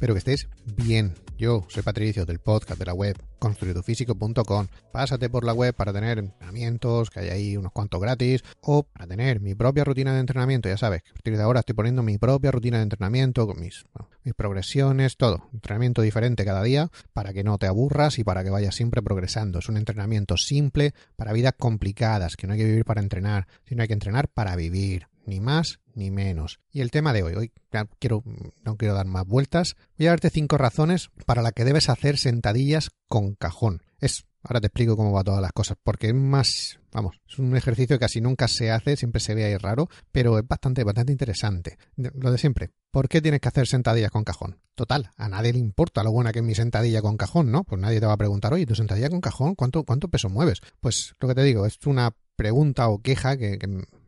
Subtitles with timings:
[0.00, 1.12] Espero que estés bien.
[1.36, 4.66] Yo soy Patricio del podcast de la web construidofísico.com.
[4.92, 9.06] Pásate por la web para tener entrenamientos, que hay ahí unos cuantos gratis, o para
[9.06, 10.70] tener mi propia rutina de entrenamiento.
[10.70, 13.84] Ya sabes, a partir de ahora estoy poniendo mi propia rutina de entrenamiento con mis,
[14.24, 15.50] mis progresiones, todo.
[15.52, 19.58] Entrenamiento diferente cada día para que no te aburras y para que vayas siempre progresando.
[19.58, 23.82] Es un entrenamiento simple para vidas complicadas, que no hay que vivir para entrenar, sino
[23.82, 26.60] hay que entrenar para vivir ni más ni menos.
[26.72, 27.52] Y el tema de hoy, hoy
[27.98, 28.22] quiero,
[28.64, 32.18] no quiero dar más vueltas, voy a darte cinco razones para las que debes hacer
[32.18, 33.82] sentadillas con cajón.
[33.98, 37.56] Es, ahora te explico cómo va todas las cosas, porque es más, vamos, es un
[37.56, 41.12] ejercicio que casi nunca se hace, siempre se ve ahí raro, pero es bastante, bastante
[41.12, 41.76] interesante.
[41.96, 44.58] Lo de siempre, ¿por qué tienes que hacer sentadillas con cajón?
[44.74, 47.64] Total, a nadie le importa lo buena que es mi sentadilla con cajón, ¿no?
[47.64, 50.60] Pues nadie te va a preguntar, oye, tu sentadilla con cajón, ¿cuánto, cuánto peso mueves?
[50.80, 53.58] Pues lo que te digo, es una pregunta o queja que,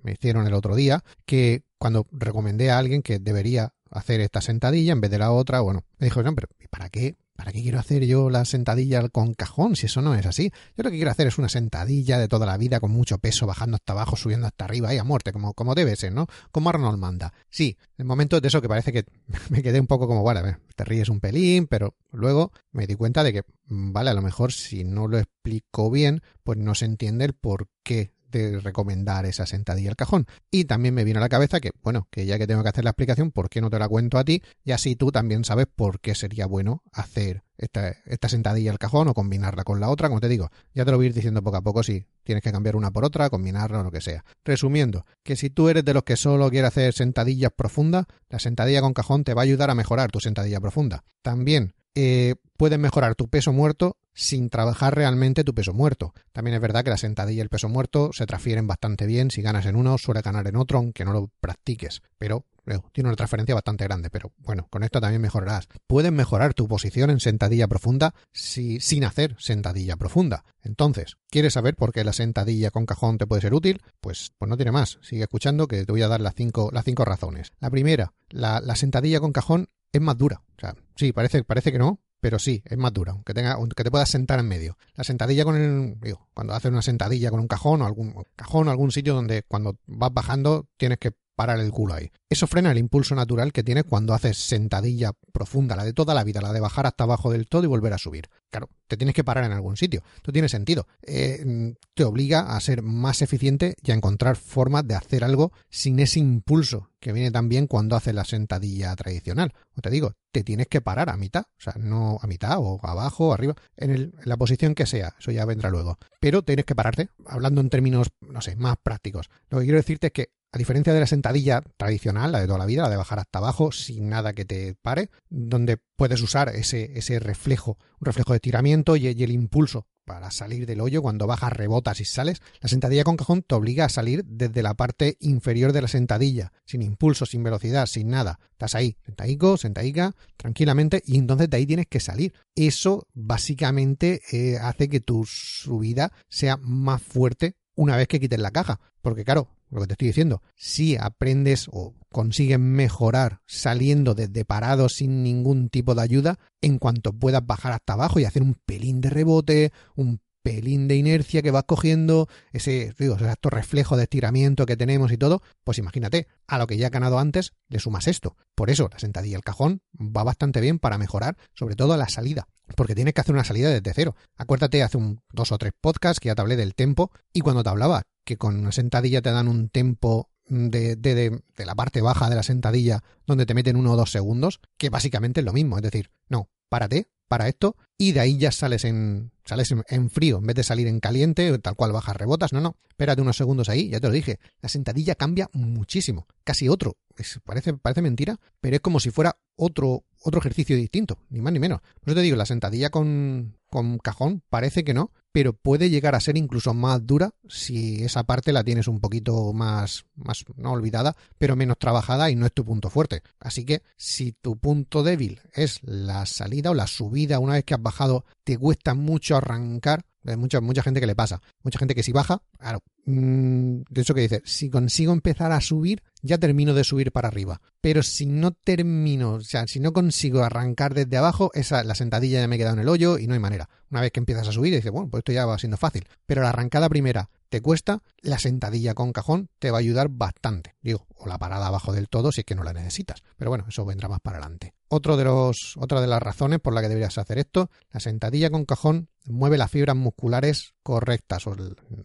[0.03, 4.93] me hicieron el otro día, que cuando recomendé a alguien que debería hacer esta sentadilla
[4.93, 7.17] en vez de la otra, bueno, me dijo, no, pero ¿para qué?
[7.35, 10.53] ¿Para qué quiero hacer yo la sentadilla con cajón si eso no es así?
[10.77, 13.47] Yo lo que quiero hacer es una sentadilla de toda la vida con mucho peso,
[13.47, 16.27] bajando hasta abajo, subiendo hasta arriba y a muerte, como, como debe ser, ¿no?
[16.51, 17.33] Como Arnold manda.
[17.51, 19.07] Sí, en momentos de eso que parece que
[19.51, 23.25] me quedé un poco como, ver, te ríes un pelín, pero luego me di cuenta
[23.25, 26.85] de que, mm, vale, a lo mejor si no lo explico bien, pues no se
[26.85, 30.27] entiende el por qué de recomendar esa sentadilla al cajón.
[30.51, 32.85] Y también me viene a la cabeza que, bueno, que ya que tengo que hacer
[32.85, 34.43] la explicación, ¿por qué no te la cuento a ti?
[34.65, 39.09] Y así tú también sabes por qué sería bueno hacer esta, esta sentadilla al cajón
[39.09, 40.09] o combinarla con la otra.
[40.09, 42.43] Como te digo, ya te lo voy a ir diciendo poco a poco si tienes
[42.43, 44.25] que cambiar una por otra, combinarla o lo que sea.
[44.45, 48.81] Resumiendo, que si tú eres de los que solo quiere hacer sentadillas profundas, la sentadilla
[48.81, 51.05] con cajón te va a ayudar a mejorar tu sentadilla profunda.
[51.23, 56.13] También eh, puedes mejorar tu peso muerto sin trabajar realmente tu peso muerto.
[56.33, 59.31] También es verdad que la sentadilla y el peso muerto se transfieren bastante bien.
[59.31, 62.03] Si ganas en uno, suele ganar en otro, aunque no lo practiques.
[62.19, 62.45] Pero
[62.93, 64.11] tiene una transferencia bastante grande.
[64.11, 65.69] Pero bueno, con esto también mejorarás.
[65.87, 70.45] Puedes mejorar tu posición en sentadilla profunda si, sin hacer sentadilla profunda.
[70.63, 73.83] Entonces, ¿quieres saber por qué la sentadilla con cajón te puede ser útil?
[74.01, 74.99] Pues, pues no tiene más.
[75.03, 77.53] Sigue escuchando que te voy a dar las cinco, las cinco razones.
[77.61, 80.43] La primera, la, la sentadilla con cajón es más dura.
[80.57, 83.83] O sea, sí, parece, parece que no, pero sí, es más dura, aunque, tenga, aunque
[83.83, 84.79] te puedas sentar en medio.
[84.95, 88.71] La sentadilla con el, cuando haces una sentadilla con un cajón o algún cajón o
[88.71, 92.13] algún sitio donde cuando vas bajando tienes que parar el culo ahí.
[92.31, 96.23] Eso frena el impulso natural que tienes cuando haces sentadilla profunda, la de toda la
[96.23, 98.29] vida, la de bajar hasta abajo del todo y volver a subir.
[98.53, 100.03] Claro, te tienes que parar en algún sitio.
[100.15, 100.87] Esto tiene sentido.
[101.01, 105.99] Eh, te obliga a ser más eficiente y a encontrar formas de hacer algo sin
[106.01, 109.55] ese impulso que viene también cuando haces la sentadilla tradicional.
[109.75, 112.79] O te digo, te tienes que parar a mitad, o sea, no a mitad o
[112.83, 115.97] abajo o arriba, en, en la posición que sea, eso ya vendrá luego.
[116.21, 119.31] Pero tienes que pararte, hablando en términos, no sé, más prácticos.
[119.49, 122.59] Lo que quiero decirte es que a diferencia de la sentadilla tradicional, la de toda
[122.59, 126.49] la vida, la de bajar hasta abajo sin nada que te pare, donde puedes usar
[126.49, 131.29] ese, ese reflejo, un reflejo de tiramiento y, el impulso para salir del hoyo cuando
[131.29, 135.17] bajas, rebotas y sales, la sentadilla con cajón te obliga a salir desde la parte
[135.21, 138.41] inferior de la sentadilla, sin impulso, sin velocidad, sin nada.
[138.51, 142.35] Estás ahí, sentadico, sentadica, tranquilamente, y entonces de ahí tienes que salir.
[142.57, 148.51] Eso básicamente eh, hace que tu subida sea más fuerte una vez que quites la
[148.51, 148.81] caja.
[149.03, 154.89] Porque claro, lo que te estoy diciendo, si aprendes o consigues mejorar saliendo desde parado
[154.89, 159.01] sin ningún tipo de ayuda, en cuanto puedas bajar hasta abajo y hacer un pelín
[159.01, 164.77] de rebote, un pelín de inercia que vas cogiendo, ese, digo, reflejo de estiramiento que
[164.77, 168.37] tenemos y todo, pues imagínate, a lo que ya has ganado antes, le sumas esto.
[168.55, 172.49] Por eso, la sentadilla el cajón va bastante bien para mejorar, sobre todo la salida
[172.77, 174.17] porque tienes que hacer una salida desde cero.
[174.37, 177.63] Acuérdate, hace un, dos o tres podcasts que ya te hablé del tempo y cuando
[177.63, 181.15] te hablaba que con una sentadilla te dan un tempo de, de,
[181.55, 184.91] de, la parte baja de la sentadilla donde te meten uno o dos segundos, que
[184.91, 185.77] básicamente es lo mismo.
[185.77, 190.39] Es decir, no, párate, para esto, y de ahí ya sales en, sales en, frío,
[190.39, 192.53] en vez de salir en caliente, tal cual bajas rebotas.
[192.53, 194.39] No, no, espérate unos segundos ahí, ya te lo dije.
[194.61, 196.97] La sentadilla cambia muchísimo, casi otro.
[197.45, 201.59] parece, parece mentira, pero es como si fuera otro, otro ejercicio distinto, ni más ni
[201.59, 201.81] menos.
[202.01, 206.15] Por eso te digo, la sentadilla con, con cajón parece que no, pero puede llegar
[206.15, 210.73] a ser incluso más dura si esa parte la tienes un poquito más, más no
[210.73, 213.23] olvidada, pero menos trabajada y no es tu punto fuerte.
[213.41, 217.75] Así que si tu punto débil es la salida o la subida una vez que
[217.75, 220.05] has bajado, te cuesta mucho arrancar,
[220.37, 221.41] mucha, mucha gente que le pasa.
[221.63, 225.61] Mucha gente que si baja, claro, mm, de hecho que dice, si consigo empezar a
[225.61, 227.61] subir, ya termino de subir para arriba.
[227.81, 232.41] Pero si no termino, o sea, si no consigo arrancar desde abajo, esa, la sentadilla
[232.41, 233.69] ya me he quedado en el hoyo y no hay manera.
[233.91, 236.07] Una vez que empiezas a subir, dices, bueno, pues esto ya va siendo fácil.
[236.27, 240.75] Pero la arrancada primera te cuesta, la sentadilla con cajón te va a ayudar bastante.
[240.81, 243.23] Digo, o la parada abajo del todo si es que no la necesitas.
[243.37, 244.73] Pero bueno, eso vendrá más para adelante.
[244.89, 248.49] Otro de los, otra de las razones por la que deberías hacer esto, la sentadilla
[248.49, 251.55] con cajón mueve las fibras musculares correctas o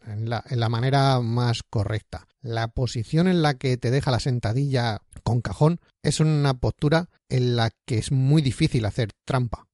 [0.05, 2.27] en la, en la manera más correcta.
[2.41, 7.55] La posición en la que te deja la sentadilla con cajón es una postura en
[7.55, 9.66] la que es muy difícil hacer trampa.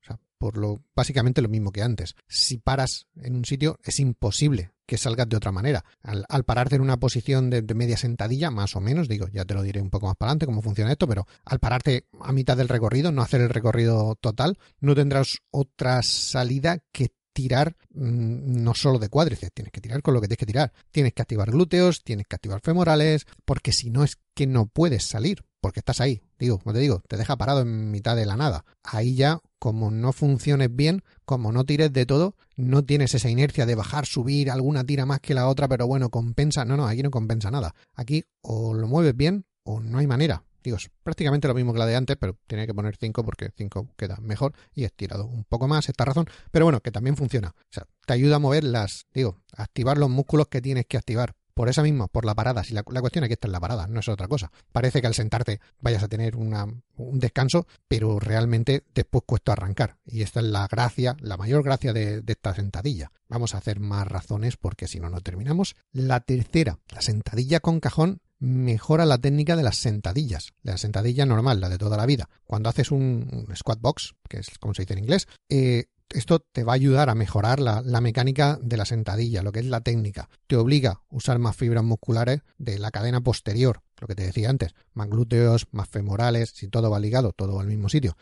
[0.44, 2.16] Por lo básicamente lo mismo que antes.
[2.28, 5.86] Si paras en un sitio es imposible que salgas de otra manera.
[6.02, 9.64] Al, pararte en una posición de, media sentadilla, más o menos, digo, ya te lo
[9.64, 12.68] diré un poco más para adelante cómo funciona esto, pero al pararte a mitad del
[12.68, 19.00] recorrido, no hacer el recorrido total, no tendrás otra salida que tirar mm, no solo
[19.00, 20.74] de cuádriceps, tienes que tirar con lo que tienes que tirar.
[20.92, 25.06] Tienes que activar glúteos, tienes que activar femorales, porque si no es que no puedes
[25.06, 26.22] salir, porque estás ahí.
[26.44, 28.66] Digo, como te digo, te deja parado en mitad de la nada.
[28.84, 33.66] Ahí ya, como no funciones bien, como no tires de todo, no tienes esa inercia
[33.66, 36.66] de bajar, subir, alguna tira más que la otra, pero bueno, compensa.
[36.66, 37.74] No, no, aquí no compensa nada.
[37.96, 40.44] Aquí o lo mueves bien o no hay manera.
[40.62, 43.52] Digo, es prácticamente lo mismo que la de antes, pero tiene que poner 5 porque
[43.56, 46.28] 5 queda mejor y estirado un poco más esta razón.
[46.52, 47.56] Pero bueno, que también funciona.
[47.58, 51.36] O sea, te ayuda a mover las, digo, activar los músculos que tienes que activar.
[51.54, 52.64] Por esa misma, por la parada.
[52.64, 54.52] Si la, cuestión aquí está en la parada, no es otra cosa.
[54.72, 56.66] Parece que al sentarte vayas a tener una,
[56.98, 59.98] un descanso, pero realmente después cuesta arrancar.
[60.06, 63.12] Y esta es la gracia, la mayor gracia de, de esta sentadilla.
[63.28, 65.76] Vamos a hacer más razones porque si no, no terminamos.
[65.92, 71.62] La tercera, la sentadilla con cajón mejora la técnica de las sentadillas, la sentadilla normal,
[71.62, 72.30] la de toda la vida.
[72.44, 76.64] Cuando haces un, squat box, que es como se dice en inglés, eh, esto te
[76.64, 80.30] va a ayudar a mejorar la, mecánica de la sentadilla, lo que es la técnica.
[80.48, 84.50] Te obliga a usar más fibras musculares de la cadena posterior, lo que te decía
[84.50, 88.18] antes, más glúteos, más femorales, si todo va ligado, todo al mismo sitio.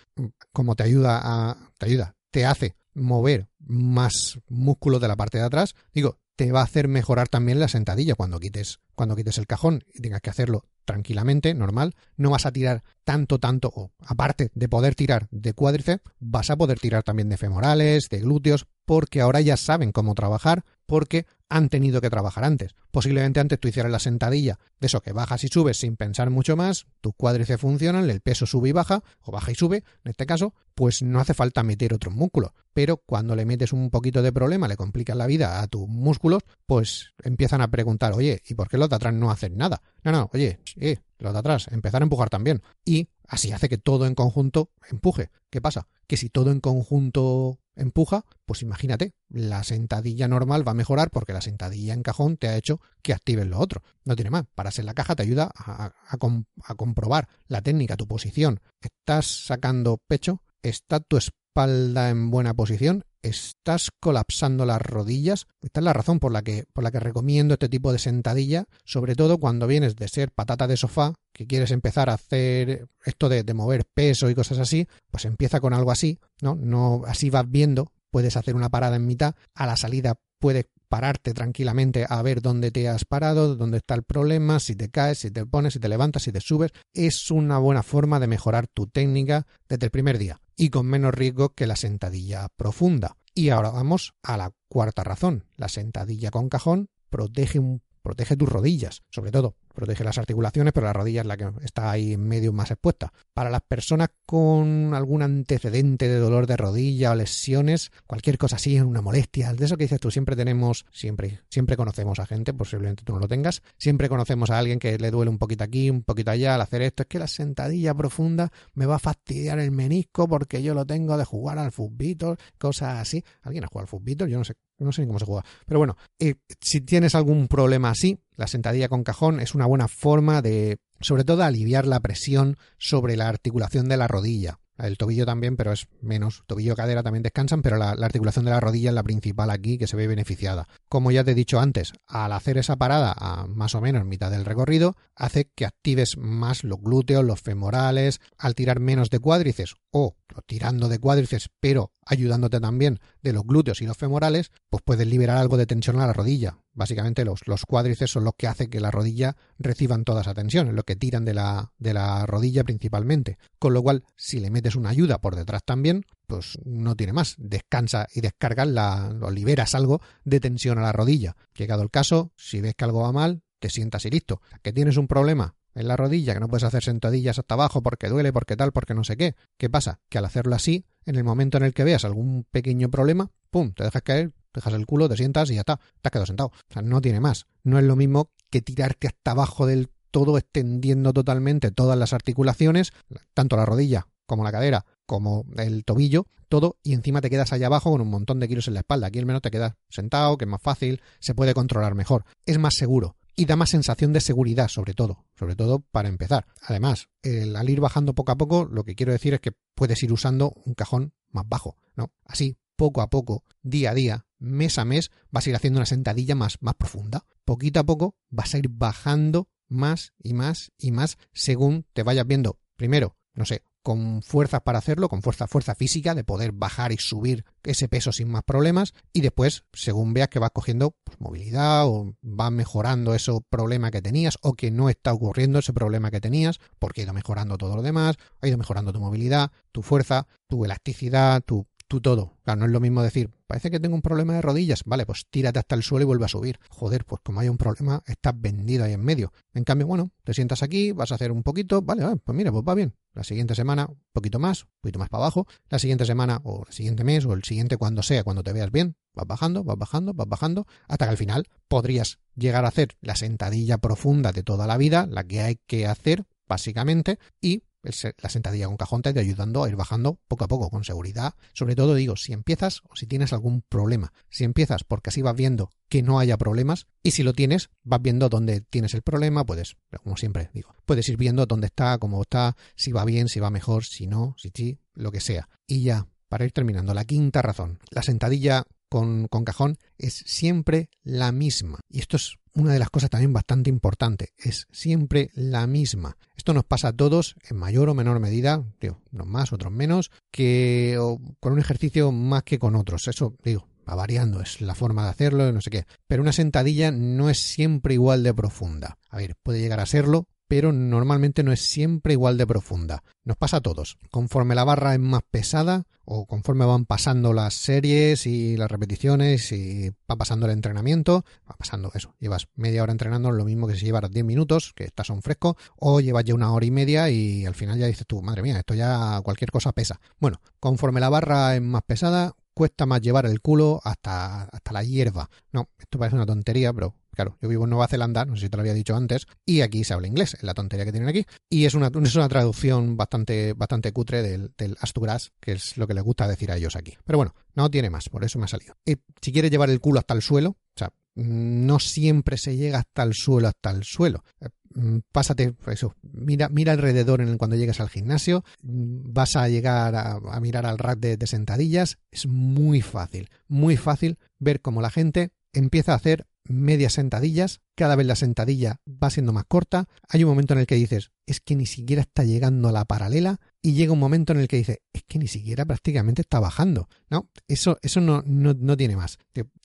[0.51, 5.45] Como te ayuda a, te ayuda, te hace mover más músculos de la parte de
[5.45, 9.45] atrás, digo, te va a hacer mejorar también la sentadilla cuando quites, cuando quites el
[9.45, 11.93] cajón y tengas que hacerlo tranquilamente, normal.
[12.17, 16.57] No vas a tirar tanto, tanto, o aparte de poder tirar de cuádriceps, vas a
[16.57, 21.69] poder tirar también de femorales, de glúteos, porque ahora ya saben cómo trabajar, porque han
[21.69, 22.75] tenido que trabajar antes.
[22.91, 26.57] Posiblemente antes tú hicieras la sentadilla, de eso que bajas y subes sin pensar mucho
[26.57, 30.25] más, tus cuádriceps funcionan, el peso sube y baja, o baja y sube, en este
[30.25, 32.51] caso, pues no hace falta meter otros músculos.
[32.73, 36.43] Pero cuando le metes un poquito de problema, le complicas la vida a tus músculos,
[36.65, 39.81] pues empiezan a preguntar, oye, ¿y por qué los de atrás no hacen nada?
[40.03, 42.61] No, no, oye, eh, los de atrás, empezar a empujar también.
[42.83, 45.29] Y así hace que todo en conjunto empuje.
[45.49, 45.87] ¿Qué pasa?
[46.07, 51.33] Que si todo en conjunto empuja, pues imagínate, la sentadilla normal va a mejorar porque
[51.33, 53.83] la sentadilla en cajón te ha hecho que actives lo otro.
[54.03, 54.45] No tiene más.
[54.55, 58.59] Para ser la caja te ayuda a comprobar la técnica, tu posición.
[58.81, 60.41] ¿Estás sacando pecho?
[60.63, 63.05] ¿Está tu espalda en buena posición?
[63.21, 65.47] Estás colapsando las rodillas.
[65.61, 68.65] Esta es la razón por la que, por la que recomiendo este tipo de sentadilla,
[68.83, 73.29] sobre todo cuando vienes de ser patata de sofá, que quieres empezar a hacer esto
[73.29, 76.55] de, de mover peso y cosas así, pues empieza con algo así, ¿no?
[76.55, 81.33] No, así vas viendo, puedes hacer una parada en mitad, a la salida puedes pararte
[81.33, 85.31] tranquilamente a ver dónde te has parado, dónde está el problema, si te caes, si
[85.31, 86.71] te pones, si te levantas, si te subes.
[86.93, 91.13] Es una buena forma de mejorar tu técnica desde el primer día y con menos
[91.13, 93.17] riesgo que la sentadilla profunda.
[93.33, 95.45] Y ahora vamos a la cuarta razón.
[95.55, 97.59] La sentadilla con cajón protege
[98.01, 101.91] protege tus rodillas, sobre todo, protege las articulaciones, pero la rodilla es la que está
[101.91, 103.13] ahí en medio más expuesta.
[103.33, 108.79] Para las personas con algún antecedente de dolor de rodilla o lesiones, cualquier cosa así,
[108.79, 113.03] una molestia, de eso que dices tú, siempre tenemos, siempre, siempre conocemos a gente, posiblemente
[113.03, 116.03] tú no lo tengas, siempre conocemos a alguien que le duele un poquito aquí, un
[116.03, 119.71] poquito allá al hacer esto, es que la sentadilla profunda me va a fastidiar el
[119.71, 123.23] menisco porque yo lo tengo de jugar al fútbol, cosas así.
[123.41, 124.29] ¿Alguien ha jugado al fútbol?
[124.29, 125.45] Yo no sé, no sé ni cómo se juega.
[125.65, 129.87] Pero bueno, eh, si tienes algún problema así, la sentadilla con cajón es una buena
[129.87, 134.59] forma de, sobre todo, aliviar la presión sobre la articulación de la rodilla.
[134.77, 136.43] El tobillo también, pero es menos.
[136.47, 139.85] Tobillo cadera también descansan, pero la, articulación de la rodilla es la principal aquí que
[139.85, 140.67] se ve beneficiada.
[140.89, 144.31] Como ya te he dicho antes, al hacer esa parada a más o menos mitad
[144.31, 149.75] del recorrido, hace que actives más los glúteos, los femorales, al tirar menos de cuádriceps
[149.91, 155.07] o tirando de cuádriceps, pero ayudándote también de los glúteos y los femorales, pues puedes
[155.07, 156.57] liberar algo de tensión a la rodilla.
[156.73, 160.69] Básicamente los, los cuádriceps son los que hacen que la rodilla reciban toda esa tensión,
[160.69, 163.37] es lo que tiran de la, de la rodilla principalmente.
[163.59, 167.35] Con lo cual, si le metes una ayuda por detrás también, pues no tiene más.
[167.37, 171.35] Descansa y descargas la, o liberas algo de tensión a la rodilla.
[171.55, 174.41] Llegado el caso, si ves que algo va mal, te sientas y listo.
[174.61, 178.09] Que tienes un problema, en la rodilla, que no puedes hacer sentadillas hasta abajo porque
[178.09, 179.35] duele, porque tal, porque no sé qué.
[179.57, 179.99] ¿Qué pasa?
[180.09, 183.73] Que al hacerlo así, en el momento en el que veas algún pequeño problema, ¡pum!
[183.73, 186.49] te dejas caer, dejas el culo, te sientas y ya está, te has quedado sentado.
[186.49, 187.45] O sea, no tiene más.
[187.63, 192.91] No es lo mismo que tirarte hasta abajo del todo extendiendo totalmente todas las articulaciones,
[193.33, 197.67] tanto la rodilla como la cadera, como el tobillo, todo, y encima te quedas allá
[197.67, 199.07] abajo con un montón de kilos en la espalda.
[199.07, 202.57] Aquí al menos te quedas sentado, que es más fácil, se puede controlar mejor, es
[202.59, 206.45] más seguro y da más sensación de seguridad, sobre todo, sobre todo para empezar.
[206.61, 210.11] Además, al ir bajando poco a poco, lo que quiero decir es que puedes ir
[210.13, 212.11] usando un cajón más bajo, ¿no?
[212.25, 215.85] Así, poco a poco, día a día, mes a mes, vas a ir haciendo una
[215.85, 217.25] sentadilla más, más profunda.
[217.45, 222.27] Poquito a poco vas a ir bajando más y más y más según te vayas
[222.27, 226.91] viendo, primero, no sé, con fuerzas para hacerlo, con fuerza, fuerza física, de poder bajar
[226.91, 231.19] y subir ese peso sin más problemas, y después, según veas que vas cogiendo pues,
[231.19, 236.11] movilidad o va mejorando ese problema que tenías, o que no está ocurriendo ese problema
[236.11, 239.81] que tenías, porque ha ido mejorando todo lo demás, ha ido mejorando tu movilidad, tu
[239.81, 242.37] fuerza, tu elasticidad, tu tú todo.
[242.45, 244.83] Claro, no es lo mismo decir, parece que tengo un problema de rodillas.
[244.85, 246.57] Vale, pues tírate hasta el suelo y vuelve a subir.
[246.69, 249.33] Joder, pues como hay un problema, estás vendido ahí en medio.
[249.53, 252.63] En cambio, bueno, te sientas aquí, vas a hacer un poquito, vale, pues mira, pues
[252.65, 252.95] va bien.
[253.13, 255.47] La siguiente semana, un poquito más, un poquito más para abajo.
[255.67, 258.71] La siguiente semana, o el siguiente mes, o el siguiente cuando sea, cuando te veas
[258.71, 262.95] bien, vas bajando, vas bajando, vas bajando, hasta que al final podrías llegar a hacer
[263.01, 268.29] la sentadilla profunda de toda la vida, la que hay que hacer, básicamente, y la
[268.29, 271.35] sentadilla con cajón te ir ayudando a ir bajando poco a poco con seguridad.
[271.53, 274.13] Sobre todo digo, si empiezas o si tienes algún problema.
[274.29, 278.01] Si empiezas porque así vas viendo que no haya problemas y si lo tienes, vas
[278.01, 282.21] viendo dónde tienes el problema, puedes, como siempre digo, puedes ir viendo dónde está, cómo
[282.21, 285.49] está, si va bien, si va mejor, si no, si sí, lo que sea.
[285.67, 287.79] Y ya, para ir terminando, la quinta razón.
[287.89, 291.79] La sentadilla con, con cajón es siempre la misma.
[291.89, 296.17] Y esto es una de las cosas también bastante importante, es siempre la misma.
[296.41, 300.09] Esto nos pasa a todos en mayor o menor medida, digo, unos más, otros menos,
[300.31, 300.97] que
[301.39, 303.07] con un ejercicio más que con otros.
[303.07, 305.85] Eso, digo, va variando, es la forma de hacerlo, no sé qué.
[306.07, 308.97] Pero una sentadilla no es siempre igual de profunda.
[309.11, 313.03] A ver, puede llegar a serlo, pero normalmente no es siempre igual de profunda.
[313.23, 313.97] Nos pasa a todos.
[314.09, 319.53] Conforme la barra es más pesada o conforme van pasando las series y las repeticiones
[319.53, 322.15] y va pasando el entrenamiento, va pasando eso.
[322.19, 325.55] Llevas media hora entrenando lo mismo que si llevaras 10 minutos, que estás un fresco,
[325.77, 328.59] o llevas ya una hora y media y al final ya dices tú, madre mía,
[328.59, 330.01] esto ya cualquier cosa pesa.
[330.19, 334.83] Bueno, conforme la barra es más pesada, cuesta más llevar el culo hasta, hasta la
[334.83, 335.29] hierba.
[335.53, 338.49] No, esto parece una tontería, pero Claro, yo vivo en Nueva Zelanda, no sé si
[338.49, 341.09] te lo había dicho antes, y aquí se habla inglés, es la tontería que tienen
[341.09, 341.25] aquí.
[341.49, 345.87] Y es una, es una traducción bastante, bastante cutre del, del Astugras, que es lo
[345.87, 346.97] que les gusta decir a ellos aquí.
[347.05, 348.75] Pero bueno, no tiene más, por eso me ha salido.
[348.85, 352.79] Y si quieres llevar el culo hasta el suelo, o sea, no siempre se llega
[352.79, 354.23] hasta el suelo, hasta el suelo.
[354.39, 359.47] Eh, mm, pásate, eso, mira, mira alrededor en cuando llegues al gimnasio, mm, vas a
[359.49, 364.89] llegar a, mirar al rack de, sentadillas, es muy fácil, muy fácil ver cómo la
[364.89, 370.23] gente empieza a hacer medias sentadillas, cada vez la sentadilla va siendo más corta, hay
[370.23, 373.39] un momento en el que dices, es que ni siquiera está llegando a la paralela
[373.61, 376.89] y llega un momento en el que dices, es que ni siquiera prácticamente está bajando.
[377.09, 379.17] No, eso, eso no, no, no tiene más.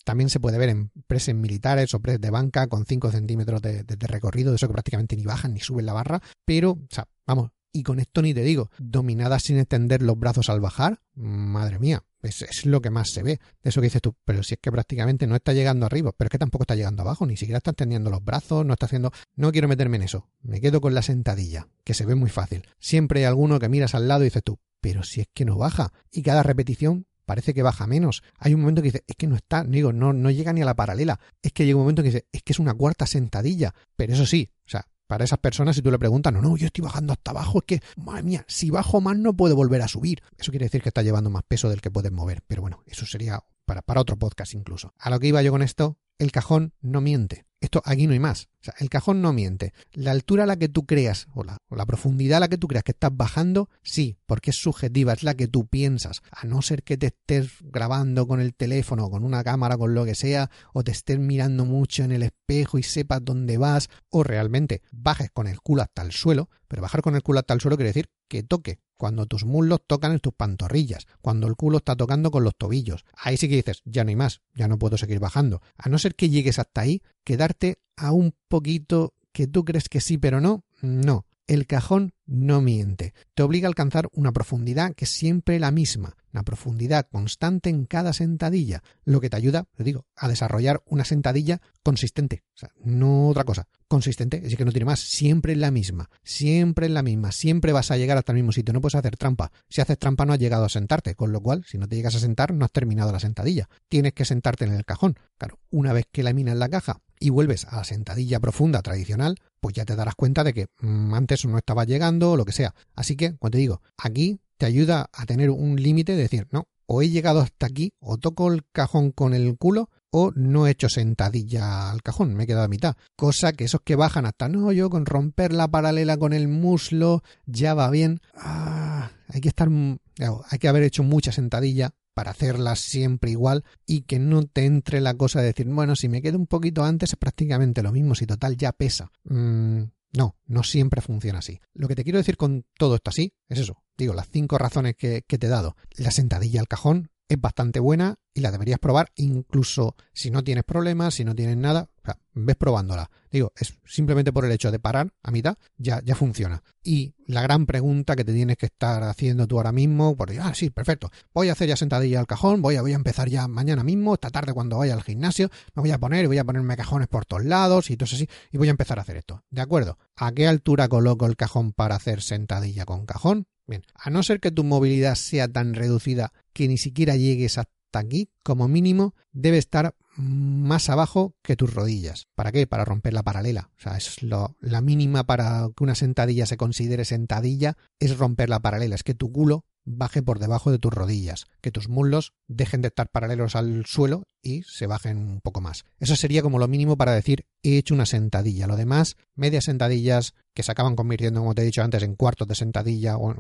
[0.05, 3.83] También se puede ver en preses militares o preses de banca con 5 centímetros de,
[3.83, 7.09] de, recorrido, de eso que prácticamente ni bajan ni suben la barra, pero, o sea,
[7.27, 11.79] vamos, y con esto ni te digo, dominadas sin extender los brazos al bajar, madre
[11.79, 13.41] mía, es, es, lo que más se ve.
[13.63, 16.31] Eso que dices tú, pero si es que prácticamente no está llegando arriba, pero es
[16.31, 19.13] que tampoco está llegando abajo, ni siquiera está extendiendo los brazos, no está haciendo.
[19.35, 22.67] No quiero meterme en eso, me quedo con la sentadilla, que se ve muy fácil.
[22.79, 25.57] Siempre hay alguno que miras al lado y dices tú, pero si es que no
[25.57, 28.23] baja, y cada repetición parece que baja menos.
[28.39, 30.65] Hay un momento que dice, es que no está, digo, no, no llega ni a
[30.65, 31.21] la paralela.
[31.43, 33.75] Es que llega un momento que dice, es que es una cuarta sentadilla.
[33.97, 36.67] Pero eso sí, o sea, para esas personas, si tú le preguntas, no, no, yo
[36.67, 39.89] estoy bajando hasta abajo, es que, madre mía, si bajo más no puedo volver a
[39.89, 40.23] subir.
[40.39, 42.43] Eso quiere decir que está llevando más peso del que puedes mover.
[42.47, 44.93] Pero bueno, eso sería para, para otro podcast incluso.
[44.99, 47.47] A lo que iba yo con esto, el cajón no miente.
[47.61, 48.49] Esto aquí no hay más.
[48.61, 49.73] O sea, el cajón no miente.
[49.93, 52.59] La altura a la que tú creas, o la, o la, profundidad a la que
[52.59, 56.23] tú creas que estás bajando, sí, porque es subjetiva, es la que tú piensas.
[56.31, 60.05] A no ser que te estés grabando con el teléfono, con una cámara, con lo
[60.05, 64.23] que sea, o te estés mirando mucho en el espejo y sepas dónde vas, o
[64.23, 66.51] realmente bajes con el culo hasta el suelo.
[66.69, 69.81] Pero bajar con el culo hasta el suelo quiere decir que toque cuando tus muslos
[69.87, 73.05] tocan en tus pantorrillas, cuando el culo está tocando con los tobillos.
[73.17, 75.61] Ahí sí que dices, ya no hay más, ya no puedo seguir bajando.
[75.77, 80.01] A no ser que llegues hasta ahí, quedarte a un poquito que tú crees que
[80.01, 81.26] sí, pero no, no.
[81.47, 83.15] El cajón no miente.
[83.35, 87.87] Te obliga a alcanzar una profundidad que es siempre la misma, una profundidad constante en
[87.87, 92.43] cada sentadilla, lo que te ayuda, te digo, a desarrollar una sentadilla consistente.
[92.57, 93.69] O sea, no otra cosa.
[93.87, 94.99] Consistente, así que no tiene más.
[94.99, 96.11] Siempre es la misma.
[96.25, 97.31] Siempre es la misma.
[97.31, 98.75] Siempre vas a llegar hasta el mismo sitio.
[98.75, 99.53] No puedes hacer trampa.
[99.69, 102.17] Si haces trampa no has llegado a sentarte, con lo cual, si no te llegas
[102.17, 103.69] a sentar, no has terminado la sentadilla.
[103.89, 105.17] Tienes que sentarte en el cajón.
[105.39, 109.75] Claro, una vez que laminas la caja y vuelves a la sentadilla profunda tradicional, pues
[109.75, 112.75] ya te darás cuenta de que mm, antes no estaba llegando o lo que sea.
[112.95, 116.69] Así que, cuando te digo, aquí te ayuda a tener un límite de decir, no,
[116.87, 120.71] o he llegado hasta aquí, o toco el cajón con el culo, o no he
[120.71, 122.97] hecho sentadilla al cajón, me he quedado a mitad.
[123.17, 127.23] Cosa que esos que bajan hasta, no, yo con romper la paralela con el muslo,
[127.45, 128.21] ya va bien.
[128.35, 134.05] Ah, hay que estar, hay que haber hecho mucha sentadilla para hacerlas siempre igual y
[134.05, 137.11] que no te entre la cosa de decir, bueno, si me quedo un poquito antes
[137.11, 139.13] es prácticamente lo mismo, si total ya pesa.
[139.25, 139.83] Mm,
[140.15, 141.61] no, no siempre funciona así.
[141.75, 143.83] Lo que te quiero decir con todo esto así es eso.
[143.99, 145.77] Digo, las cinco razones que, que te he dado.
[145.99, 150.65] La sentadilla al cajón es bastante buena y la deberías probar incluso si no tienes
[150.65, 153.11] problemas, si no tienes nada, sea, ves probándola.
[153.31, 156.63] Digo, es simplemente por el hecho de parar a mitad, ya, ya funciona.
[156.83, 160.55] Y la gran pregunta que te tienes que estar haciendo tú ahora mismo, porque, ah,
[160.55, 163.49] sí, perfecto, voy a hacer ya sentadilla al cajón, voy a, voy a empezar ya
[163.49, 166.45] mañana mismo, esta tarde cuando vaya al gimnasio, me voy a poner y voy a
[166.45, 169.43] ponerme cajones por todos lados y todo así, y voy a empezar a hacer esto.
[169.51, 169.99] ¿De acuerdo?
[170.17, 173.47] ¿A qué altura coloco el cajón para hacer sentadilla con cajón?
[173.67, 177.99] Bien, a no ser que tu movilidad sea tan reducida que ni siquiera llegues hasta
[177.99, 182.27] aquí, como mínimo, debe estar más abajo que tus rodillas.
[182.35, 182.67] ¿Para qué?
[182.67, 183.71] Para romper la paralela.
[183.79, 188.49] O sea, es lo, la mínima para que una sentadilla se considere sentadilla, es romper
[188.49, 188.95] la paralela.
[188.95, 192.89] Es que tu culo baje por debajo de tus rodillas, que tus muslos dejen de
[192.89, 195.85] estar paralelos al suelo y se bajen un poco más.
[196.01, 198.67] Eso sería como lo mínimo para decir he hecho una sentadilla.
[198.67, 202.49] Lo demás, medias sentadillas que se acaban convirtiendo, como te he dicho antes, en cuartos
[202.49, 203.35] de sentadilla o,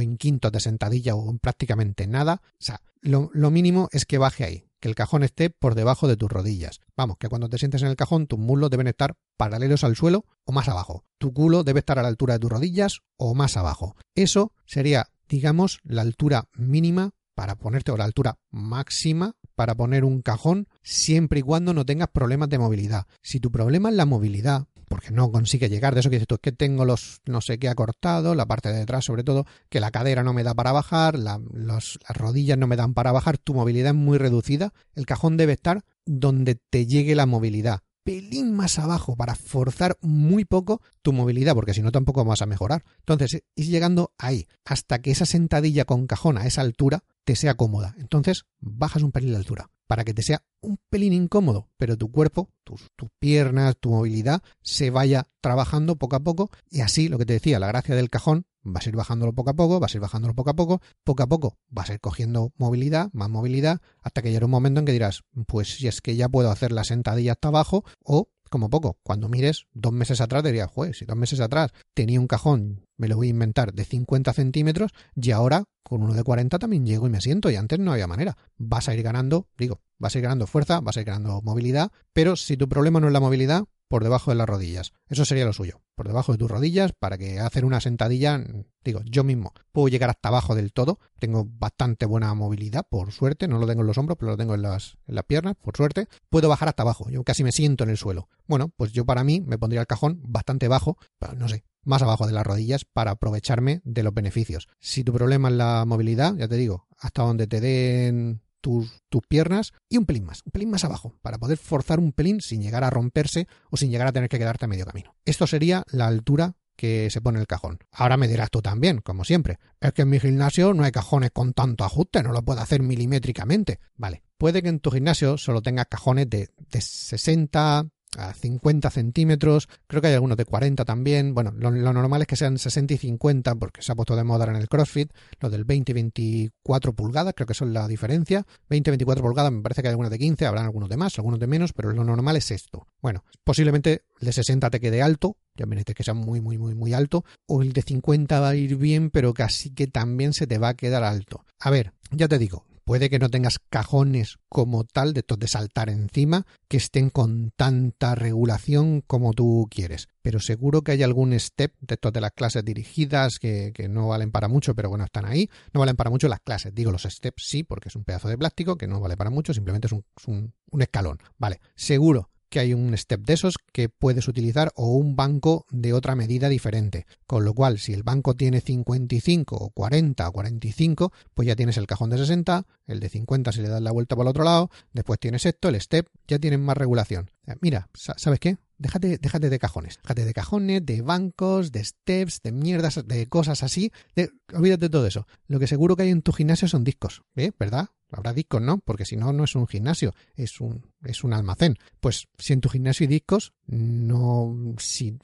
[0.00, 2.42] en quintos de sentadilla o en prácticamente nada.
[2.44, 6.08] O sea, lo, lo mínimo es que baje ahí, que el cajón esté por debajo
[6.08, 6.82] de tus rodillas.
[6.94, 10.26] Vamos, que cuando te sientes en el cajón tus muslos deben estar paralelos al suelo
[10.44, 11.04] o más abajo.
[11.16, 13.96] Tu culo debe estar a la altura de tus rodillas o más abajo.
[14.14, 20.20] Eso sería digamos, la altura mínima para ponerte o la altura máxima para poner un
[20.20, 23.06] cajón siempre y cuando no tengas problemas de movilidad.
[23.22, 26.36] Si tu problema es la movilidad, porque no consigue llegar de eso que dices tú,
[26.36, 29.80] es que tengo los no sé qué acortado, la parte de detrás sobre todo, que
[29.80, 33.54] la cadera no me da para bajar, las rodillas no me dan para bajar, tu
[33.54, 38.78] movilidad es muy reducida, el cajón debe estar donde te llegue la movilidad pelín más
[38.78, 42.84] abajo para forzar muy poco tu movilidad, porque si no tampoco vas a mejorar.
[42.98, 47.54] Entonces, ir llegando ahí, hasta que esa sentadilla con cajón a esa altura te sea
[47.54, 47.94] cómoda.
[47.98, 52.10] Entonces, bajas un pelín de altura para que te sea un pelín incómodo, pero tu
[52.10, 57.18] cuerpo, tus, tus, piernas, tu movilidad se vaya trabajando poco a poco y así, lo
[57.18, 59.94] que te decía, la gracia del cajón, vas a ir bajándolo poco a poco, vas
[59.94, 63.28] a ir bajándolo poco a poco, poco a poco vas a ir cogiendo movilidad, más
[63.28, 66.50] movilidad, hasta que llegue un momento en que dirás, pues si es que ya puedo
[66.50, 68.98] hacer la sentadilla hasta abajo o como poco.
[69.02, 73.08] Cuando mires dos meses atrás dirías, pues si dos meses atrás tenía un cajón, me
[73.08, 77.06] lo voy a inventar, de 50 centímetros y ahora con uno de 40 también llego
[77.08, 78.36] y me siento y antes no había manera.
[78.56, 81.90] Vas a ir ganando, digo, vas a ir ganando fuerza, vas a ir ganando movilidad,
[82.12, 84.92] pero si tu problema no es la movilidad, por debajo de las rodillas.
[85.08, 88.42] Eso sería lo suyo, por debajo de tus rodillas para que hacer una sentadilla,
[88.84, 93.48] digo, yo mismo puedo llegar hasta abajo del todo, tengo bastante buena movilidad, por suerte,
[93.48, 95.76] no lo tengo en los hombros, pero lo tengo en las, en las piernas, por
[95.76, 98.28] suerte, puedo bajar hasta abajo, yo casi me siento en el suelo.
[98.46, 100.98] Bueno, pues yo para mí me pondría el cajón bastante bajo,
[101.36, 104.68] no sé, más abajo de las rodillas para aprovecharme de los beneficios.
[104.80, 109.72] Si tu problema es la movilidad, ya te digo, hasta donde te den tus, piernas
[109.90, 112.82] y un pelín más, un pelín más abajo, para poder forzar un pelín sin llegar
[112.82, 115.14] a romperse o sin llegar a tener que quedarte a medio camino.
[115.26, 117.78] Esto sería la altura que se pone el cajón.
[117.92, 121.30] Ahora me dirás tú también, como siempre, es que en mi gimnasio no hay cajones
[121.30, 123.78] con tanto ajuste, no lo puedo hacer milimétricamente.
[123.96, 127.86] Vale, puede que en tu gimnasio solo tengas cajones de, de 60,
[128.18, 132.36] a 50 centímetros, creo que hay algunos de 40 también, bueno, lo, normal es que
[132.36, 135.64] sean 60 y 50 porque se ha puesto de moda en el CrossFit, lo del
[135.64, 139.82] 20 y 24 pulgadas, creo que son la diferencia, 20 y 24 pulgadas me parece
[139.82, 142.36] que hay algunos de 15, habrán algunos de más, algunos de menos, pero lo normal
[142.36, 142.86] es esto.
[143.00, 146.74] Bueno, posiblemente el de 60 te quede alto, ya me que sea muy, muy, muy,
[146.74, 150.46] muy alto, o el de 50 va a ir bien, pero casi que también se
[150.46, 151.44] te va a quedar alto.
[151.58, 155.48] A ver, ya te digo, Puede que no tengas cajones como tal, de estos de
[155.48, 160.08] saltar encima, que estén con tanta regulación como tú quieres.
[160.20, 164.30] Pero seguro que hay algún step de estos de las clases dirigidas que, no valen
[164.30, 165.48] para mucho, pero bueno, están ahí.
[165.72, 166.74] No valen para mucho las clases.
[166.74, 169.54] Digo los steps sí, porque es un pedazo de plástico que no vale para mucho,
[169.54, 169.92] simplemente es
[170.26, 171.18] un, un escalón.
[171.38, 175.92] Vale, seguro que hay un step de esos que puedes utilizar o un banco de
[175.92, 177.06] otra medida diferente.
[177.26, 181.76] Con lo cual, si el banco tiene 55 o 40 o 45, pues ya tienes
[181.76, 184.44] el cajón de 60, el de 50 si le das la vuelta por el otro
[184.44, 187.30] lado, después tienes esto, el step, ya tienen más regulación.
[187.60, 188.56] Mira, ¿sabes qué?
[188.78, 189.98] Déjate, déjate de cajones.
[190.02, 193.92] Déjate de cajones, de bancos, de steps, de mierdas, de cosas así.
[194.16, 195.26] De, olvídate de todo eso.
[195.46, 197.52] Lo que seguro que hay en tu gimnasio son discos, ¿eh?
[197.58, 197.90] ¿verdad?
[198.16, 198.78] Habrá discos, ¿no?
[198.78, 201.76] Porque si no, no es un gimnasio, es un, es un almacén.
[202.00, 205.18] Pues si en tu gimnasio hay discos, no, si,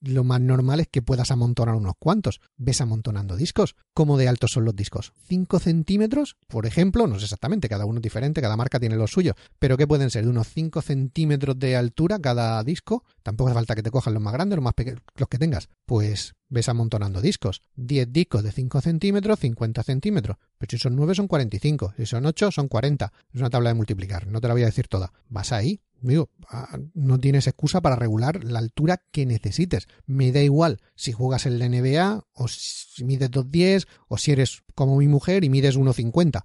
[0.00, 2.40] lo más normal es que puedas amontonar unos cuantos.
[2.56, 3.76] Ves amontonando discos.
[3.94, 5.12] ¿Cómo de altos son los discos?
[5.28, 6.36] ¿5 centímetros?
[6.48, 9.76] Por ejemplo, no sé exactamente, cada uno es diferente, cada marca tiene lo suyo, pero
[9.76, 10.24] ¿qué pueden ser?
[10.24, 13.04] De unos 5 centímetros de altura cada disco.
[13.22, 15.68] Tampoco hace falta que te cojan los más grandes, los más pequeños, los que tengas.
[15.84, 17.62] Pues ves amontonando discos.
[17.76, 20.36] 10 discos de 5 centímetros, 50 centímetros.
[20.58, 23.12] Pero si son 9 son 45, si son 8 son 40.
[23.32, 25.12] Es una tabla de multiplicar, no te la voy a decir toda.
[25.28, 25.80] Vas ahí,
[26.48, 29.88] ah, no tienes excusa para regular la altura que necesites.
[30.06, 34.62] Me da igual si juegas en la NBA o si mides 2.10 o si eres
[34.74, 36.44] como mi mujer y mides 1,50.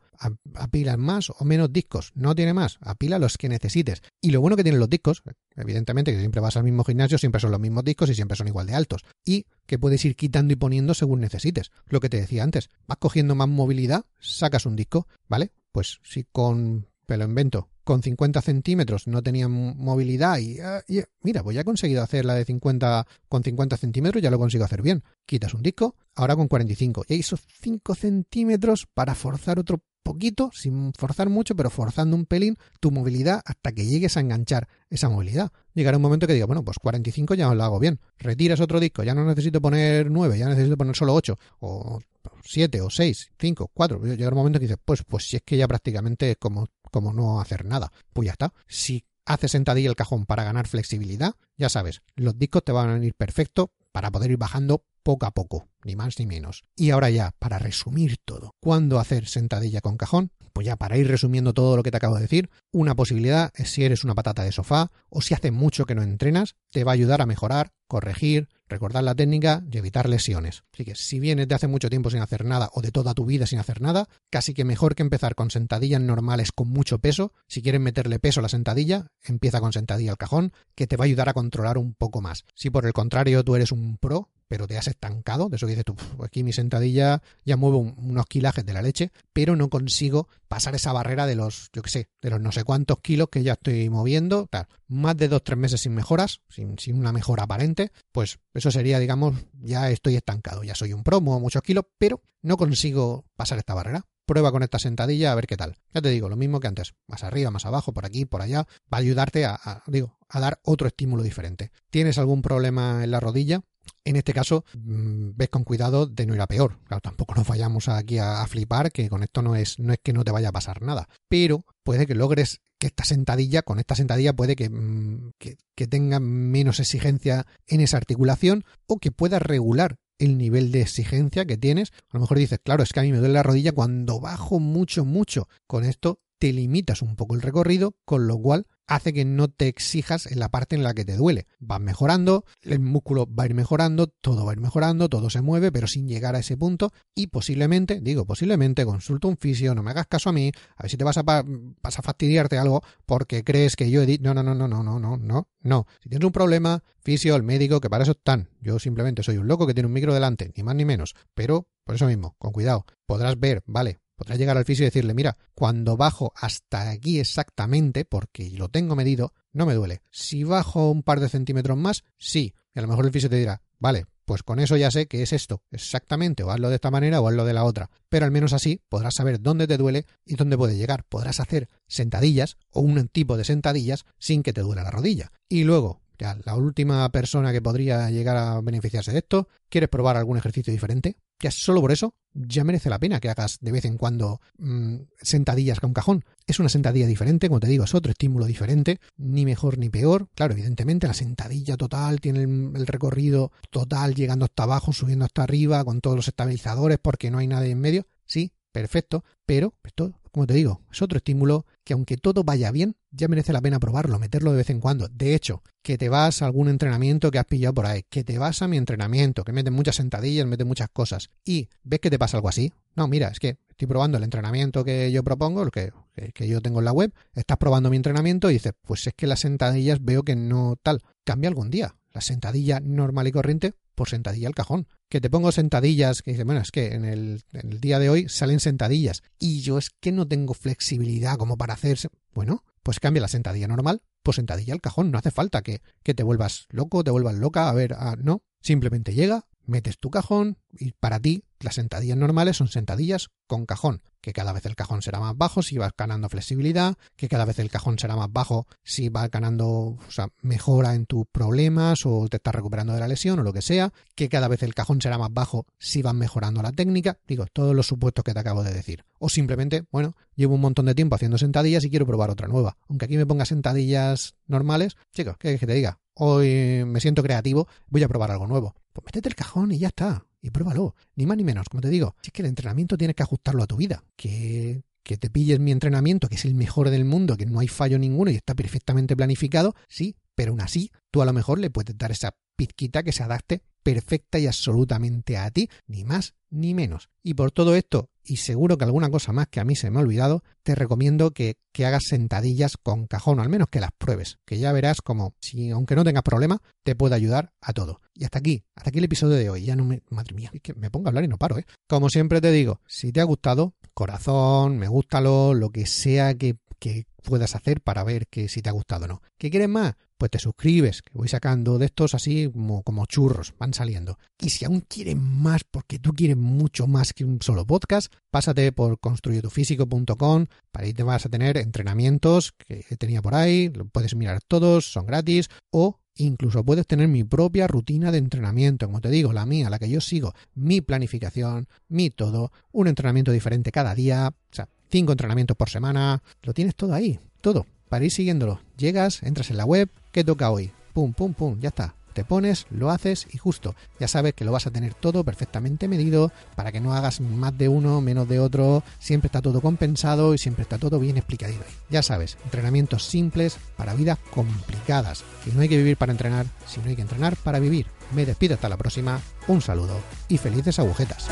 [0.56, 4.02] Apilas más o menos discos, no tiene más, apila los que necesites.
[4.22, 5.22] Y lo bueno que tienen los discos,
[5.56, 8.48] evidentemente que siempre vas al mismo gimnasio, siempre son los mismos discos y siempre son
[8.48, 9.04] igual de altos.
[9.26, 11.72] Y que puedes ir quitando y poniendo según necesites.
[11.88, 15.52] Lo que te decía antes, vas cogiendo más movilidad, sacas un disco, ¿vale?
[15.72, 20.84] Pues si con, pero lo invento, con 50 centímetros no tenían movilidad y, ah,
[21.22, 24.64] mira, pues ya he conseguido hacer la de 50 con 50 centímetros, ya lo consigo
[24.64, 25.04] hacer bien.
[25.26, 27.06] Quitas un disco, ahora con 45.
[27.08, 32.58] Y esos 5 centímetros para forzar otro poquito, sin forzar mucho, pero forzando un pelín
[32.80, 35.52] tu movilidad hasta que llegues a enganchar esa movilidad.
[35.74, 38.00] Llegará un momento que diga, bueno, pues 45 ya lo hago bien.
[38.18, 42.00] Retiras otro disco, ya no necesito poner 9, ya necesito poner solo 8, o
[42.44, 44.06] 7, o 6, 5, 4.
[44.06, 47.12] Llegará un momento que dices, pues, pues si es que ya prácticamente es como como
[47.12, 47.92] no hacer nada.
[48.14, 48.54] Pues ya está.
[48.68, 52.94] Si haces sentadilla el cajón para ganar flexibilidad, ya sabes, los discos te van a
[52.94, 56.64] venir perfecto para poder ir bajando poco a poco, ni más ni menos.
[56.76, 60.32] Y ahora ya, para resumir todo, ¿cuándo hacer sentadilla con cajón?
[60.54, 63.72] Pues ya para ir resumiendo todo lo que te acabo de decir, una posibilidad es
[63.72, 66.92] si eres una patata de sofá o si hace mucho que no entrenas, te va
[66.92, 70.64] a ayudar a mejorar, corregir, recordar la técnica y evitar lesiones.
[70.74, 73.26] Así que si vienes de hace mucho tiempo sin hacer nada o de toda tu
[73.26, 77.34] vida sin hacer nada, casi que mejor que empezar con sentadillas normales con mucho peso.
[77.48, 81.04] Si quieres meterle peso a la sentadilla, empieza con sentadilla al cajón, que te va
[81.04, 82.46] a ayudar a controlar un poco más.
[82.56, 85.72] Si por el contrario tú eres un pro, pero te has estancado, de eso que
[85.72, 90.28] dices tú, aquí mi sentadilla ya muevo unos kilajes de la leche, pero no consigo
[90.48, 93.44] pasar esa barrera de los, yo qué sé, de los no sé cuántos kilos que
[93.44, 94.50] ya estoy moviendo,
[94.88, 99.36] más de dos, tres meses sin mejoras, sin, una mejora aparente, pues eso sería, digamos,
[99.62, 103.74] ya estoy estancado, ya soy un pro, muevo muchos kilos, pero no consigo pasar esta
[103.74, 105.76] barrera prueba con esta sentadilla a ver qué tal.
[105.94, 108.68] Ya te digo, lo mismo que antes, más arriba, más abajo, por aquí, por allá,
[108.92, 111.72] va a ayudarte a, digo, a dar otro estímulo diferente.
[111.90, 113.62] ¿Tienes algún problema en la rodilla?
[114.06, 116.80] En este caso, mm, ves con cuidado de no ir a peor.
[116.86, 120.14] Claro, tampoco nos vayamos aquí a, flipar, que con esto no es, no es que
[120.14, 121.08] no te vaya a pasar nada.
[121.30, 125.88] Pero puede que logres que esta sentadilla, con esta sentadilla puede que, mm, que, que
[125.88, 131.58] tenga menos exigencia en esa articulación o que pueda regular el nivel de exigencia que
[131.58, 131.92] tienes.
[132.10, 134.60] A lo mejor dices, claro, es que a mí me duele la rodilla cuando bajo
[134.60, 135.48] mucho, mucho.
[135.68, 139.70] Con esto te limitas un poco el recorrido, con lo cual hace que no te
[139.70, 141.48] exijas en la parte en la que te duele.
[141.60, 145.42] Vas mejorando, el músculo va a ir mejorando, todo va a ir mejorando, todo se
[145.42, 149.84] mueve, pero sin llegar a ese punto y posiblemente, digo posiblemente, consulta un fisio, no
[149.84, 152.84] me hagas caso a mí, a ver si te vas a, vas a fastidiarte algo
[153.06, 155.88] porque crees que yo he dicho, no, no, no, no, no, no, no, no, no.
[156.02, 158.50] Si tienes un problema, fisio, el médico, que para eso están.
[158.60, 161.16] Yo simplemente soy un loco que tiene un micro delante, ni más ni menos.
[161.34, 165.14] Pero, por eso mismo, con cuidado, podrás ver, vale, Podrás llegar al fisio y decirle,
[165.14, 170.02] mira, cuando bajo hasta aquí exactamente, porque lo tengo medido, no me duele.
[170.12, 172.54] Si bajo un par de centímetros más, sí.
[172.74, 175.24] Y a lo mejor el fisio te dirá, vale, pues con eso ya sé que
[175.24, 177.90] es esto, exactamente, o hazlo de esta manera o hazlo de la otra.
[178.08, 181.04] Pero al menos así podrás saber dónde te duele y dónde puede llegar.
[181.04, 185.34] Podrás hacer sentadillas o un tipo de sentadillas sin que te duela la rodilla.
[185.50, 190.16] Y luego, ya la última persona que podría llegar a beneficiarse de esto, ¿quieres probar
[190.16, 191.18] algún ejercicio diferente?
[191.44, 194.96] Ya solo por eso ya merece la pena que hagas de vez en cuando mm,
[195.22, 196.24] sentadillas con cajón.
[196.48, 200.30] Es una sentadilla diferente, como te digo, es otro estímulo diferente, ni mejor ni peor.
[200.36, 205.84] Claro, evidentemente la sentadilla total tiene el, recorrido total llegando hasta abajo, subiendo hasta arriba,
[205.84, 208.08] con todos los estabilizadores porque no hay nada en medio.
[208.26, 212.96] Sí, perfecto, pero esto como te digo, es otro estímulo que aunque todo vaya bien,
[213.14, 215.08] ya merece la pena probarlo, meterlo de vez en cuando.
[215.08, 218.38] De hecho, que te vas a algún entrenamiento que has pillado por ahí, que te
[218.38, 222.20] vas a mi entrenamiento, que metes muchas sentadillas, metes muchas cosas, y ves que te
[222.20, 222.74] pasa algo así.
[222.96, 225.92] No, mira, es que estoy probando el entrenamiento que yo propongo, el que,
[226.34, 229.28] que yo tengo en la web, estás probando mi entrenamiento y dices, pues es que
[229.28, 231.02] las sentadillas veo que no tal.
[231.24, 231.96] Cambia algún día.
[232.12, 234.88] La sentadilla normal y corriente por sentadilla al cajón.
[235.10, 237.44] Que te pongo sentadillas, que dice, bueno, es que en el,
[237.80, 241.98] día de hoy salen sentadillas y yo es que no tengo flexibilidad como para hacer.
[242.34, 245.12] Bueno, pues cambia la sentadilla normal por sentadilla al cajón.
[245.12, 247.70] No hace falta que, que te vuelvas loco, te vuelvas loca.
[247.70, 248.44] A ver, no.
[248.62, 254.02] Simplemente llega, metes tu cajón y para ti las sentadillas normales son sentadillas con cajón,
[254.22, 257.60] que cada vez el cajón será más bajo si vas ganando flexibilidad, que cada vez
[257.60, 262.28] el cajón será más bajo si vas ganando, o sea, mejora en tus problemas o
[262.28, 265.02] te estás recuperando de la lesión o lo que sea, que cada vez el cajón
[265.02, 268.64] será más bajo si vas mejorando la técnica, digo, todos los supuestos que te acabo
[268.64, 269.06] de decir.
[269.20, 272.78] O simplemente, bueno, llevo un montón de tiempo haciendo sentadillas y quiero probar otra nueva.
[272.90, 276.00] Aunque aquí me ponga sentadillas normales, chicos, ¿qué que te diga?
[276.16, 278.76] Hoy me siento creativo, voy a probar algo nuevo.
[278.94, 280.96] Pues métete el cajón y ya está y pruébalo.
[281.16, 282.16] Ni más ni menos, como te digo.
[282.22, 284.04] Si es que el entrenamiento tienes que ajustarlo a tu vida.
[284.16, 287.68] Que, que te pilles mi entrenamiento, que es el mejor del mundo, que no hay
[287.68, 291.70] fallo ninguno y está perfectamente planificado, sí, pero aún así tú a lo mejor le
[291.70, 296.74] puedes dar esa pizquita que se adapte perfecta y absolutamente a ti, ni más ni
[296.74, 297.10] menos.
[297.24, 299.98] Y por todo esto, y seguro que alguna cosa más que a mí se me
[299.98, 304.38] ha olvidado, te recomiendo que, que hagas sentadillas con cajón, al menos que las pruebes,
[304.46, 308.02] que ya verás como, si aunque no tengas problema, te puede ayudar a todo.
[308.14, 309.66] Y hasta aquí, hasta aquí el episodio de hoy.
[309.66, 311.66] Ya no me, madre mía, es que me pongo a hablar y no paro, ¿eh?
[311.88, 316.58] Como siempre te digo, si te ha gustado, corazón, me gustalo, lo que sea que,
[316.78, 319.22] que puedas hacer para ver que si te ha gustado o no.
[319.40, 319.96] ¿Qué quieres más?
[320.24, 324.18] Pues te suscribes, que voy sacando de estos así como, como churros, van saliendo.
[324.40, 328.72] Y si aún quieres más, porque tú quieres mucho más que un solo podcast, pásate
[328.72, 334.16] por construyetufísico.com, para ahí te vas a tener entrenamientos que tenía por ahí, lo puedes
[334.16, 339.10] mirar todos, son gratis, o Incluso puedes tener mi propia rutina de entrenamiento, como te
[339.10, 343.94] digo, la mía, la que yo sigo, mi planificación, mi todo, un entrenamiento diferente cada
[343.94, 348.60] día, o sea, cinco entrenamientos por semana, lo tienes todo ahí, todo, para ir siguiéndolo.
[348.76, 350.72] Llegas, entras en la web, ¿qué toca hoy?
[350.94, 351.94] Pum, pum, pum, ya está.
[352.14, 355.88] Te pones, lo haces y justo, ya sabes que lo vas a tener todo perfectamente
[355.88, 360.34] medido para que no hagas más de uno, menos de otro, siempre está todo compensado
[360.34, 361.64] y siempre está todo bien explicadito.
[361.92, 366.88] Ya sabes, entrenamientos simples para vidas complicadas, que no hay que vivir para entrenar, sino
[366.88, 367.86] hay que entrenar para vivir.
[368.16, 371.30] Me despido hasta la próxima, un saludo y felices agujetas.